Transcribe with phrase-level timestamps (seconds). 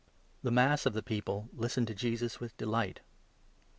[0.39, 2.99] 31 The mass of the people listened to Jesus with a^aTnJt the delight.